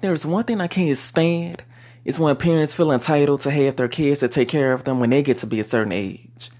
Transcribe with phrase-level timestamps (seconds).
[0.00, 1.62] there's one thing I can't stand,
[2.04, 5.10] it's when parents feel entitled to have their kids to take care of them when
[5.10, 6.50] they get to be a certain age.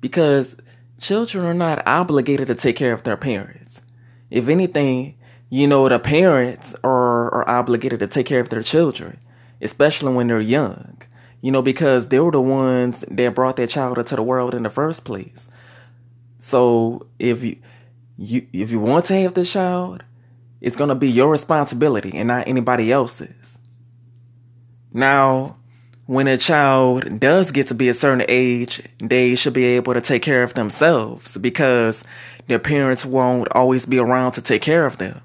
[0.00, 0.56] Because
[1.00, 3.82] children are not obligated to take care of their parents.
[4.30, 5.16] If anything,
[5.50, 9.20] you know, the parents are, are obligated to take care of their children,
[9.60, 11.02] especially when they're young.
[11.40, 14.62] You know, because they were the ones that brought that child into the world in
[14.62, 15.50] the first place.
[16.38, 17.58] So if you
[18.16, 20.04] you if you want to have this child,
[20.64, 23.58] it's gonna be your responsibility and not anybody else's.
[24.94, 25.56] Now,
[26.06, 30.00] when a child does get to be a certain age, they should be able to
[30.00, 32.02] take care of themselves because
[32.46, 35.20] their parents won't always be around to take care of them.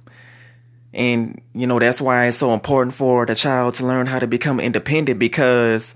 [0.93, 4.27] And, you know, that's why it's so important for the child to learn how to
[4.27, 5.95] become independent because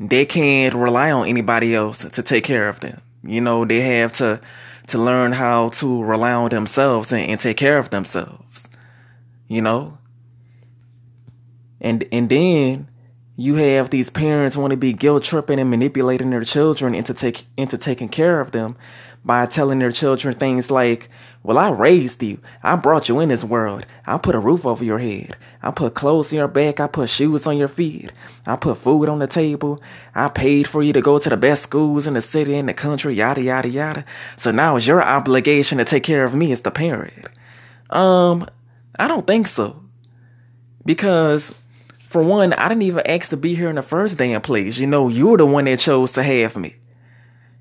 [0.00, 3.02] they can't rely on anybody else to take care of them.
[3.22, 4.40] You know, they have to,
[4.86, 8.41] to learn how to rely on themselves and, and take care of themselves.
[9.52, 9.98] You know?
[11.78, 12.88] And, and then,
[13.36, 17.46] you have these parents want to be guilt tripping and manipulating their children into take
[17.56, 18.76] into taking care of them
[19.24, 21.08] by telling their children things like,
[21.42, 22.40] Well, I raised you.
[22.62, 23.84] I brought you in this world.
[24.06, 25.36] I put a roof over your head.
[25.62, 26.80] I put clothes on your back.
[26.80, 28.10] I put shoes on your feet.
[28.46, 29.82] I put food on the table.
[30.14, 32.74] I paid for you to go to the best schools in the city in the
[32.74, 34.04] country, yada yada yada.
[34.36, 37.28] So now it's your obligation to take care of me as the parent.
[37.90, 38.46] Um,
[38.98, 39.82] I don't think so.
[40.84, 41.54] Because
[42.08, 44.78] for one, I didn't even ask to be here in the first damn place.
[44.78, 46.76] You know, you were the one that chose to have me.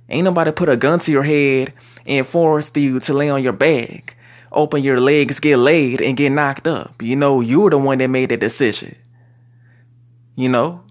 [0.10, 1.74] Ain't nobody put a gun to your head
[2.06, 4.18] and forced you to lay on your back,
[4.52, 7.02] open your legs, get laid, and get knocked up.
[7.02, 8.96] You know, you were the one that made that decision.
[10.36, 10.84] You know?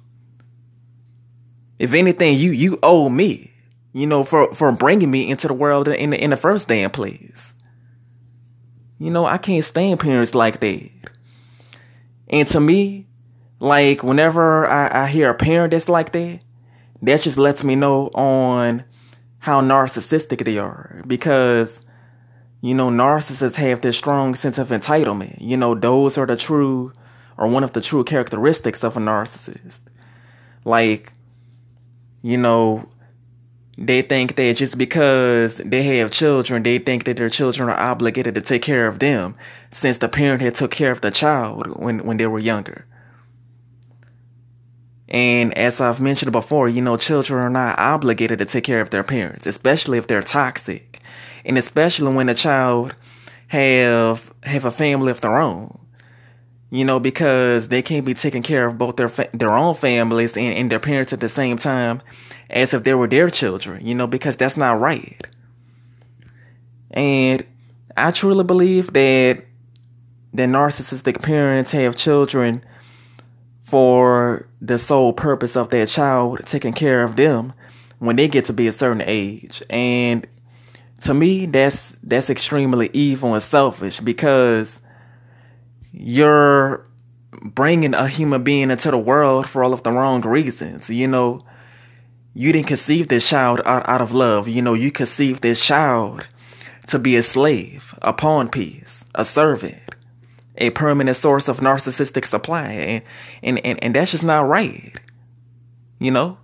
[1.78, 3.52] If anything, you you owe me.
[3.92, 6.90] You know, for for bringing me into the world in the, in the first damn
[6.90, 7.52] place.
[9.00, 10.90] You know, I can't stand parents like that.
[12.28, 13.08] And to me,
[13.58, 16.40] like whenever I, I hear a parent that's like that,
[17.00, 18.84] that just lets me know on
[19.38, 21.02] how narcissistic they are.
[21.06, 21.80] Because
[22.60, 25.38] you know narcissists have this strong sense of entitlement.
[25.40, 26.92] You know those are the true
[27.38, 29.80] or one of the true characteristics of a narcissist.
[30.66, 31.14] Like
[32.20, 32.86] you know
[33.82, 38.34] they think that just because they have children they think that their children are obligated
[38.34, 39.34] to take care of them
[39.70, 42.86] since the parent had took care of the child when when they were younger
[45.10, 48.90] and as I've mentioned before, you know, children are not obligated to take care of
[48.90, 51.00] their parents, especially if they're toxic.
[51.44, 52.94] And especially when a child
[53.48, 55.79] have have a family of their own.
[56.70, 60.36] You know, because they can't be taking care of both their fa- their own families
[60.36, 62.00] and, and their parents at the same time
[62.48, 65.20] as if they were their children, you know, because that's not right.
[66.92, 67.44] And
[67.96, 69.44] I truly believe that
[70.32, 72.64] that narcissistic parents have children
[73.62, 77.52] for the sole purpose of their child taking care of them
[77.98, 79.62] when they get to be a certain age.
[79.70, 80.26] And
[81.02, 84.80] to me, that's that's extremely evil and selfish because
[85.92, 86.86] you're
[87.42, 90.90] bringing a human being into the world for all of the wrong reasons.
[90.90, 91.40] You know,
[92.34, 94.48] you didn't conceive this child out, out of love.
[94.48, 96.26] You know, you conceived this child
[96.88, 99.90] to be a slave, a pawn piece, a servant
[100.60, 102.66] a permanent source of narcissistic supply.
[102.68, 103.02] And,
[103.42, 104.92] and, and, and that's just not right.
[105.98, 106.38] You know?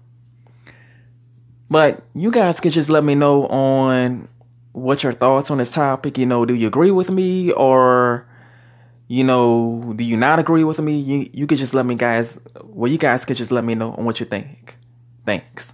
[1.68, 4.28] But you guys can just let me know on
[4.72, 6.16] what your thoughts on this topic.
[6.16, 8.25] You know, do you agree with me or,
[9.08, 10.98] you know, do you not agree with me?
[10.98, 13.92] You, you could just let me guys, well, you guys could just let me know
[13.94, 14.76] on what you think.
[15.24, 15.72] Thanks.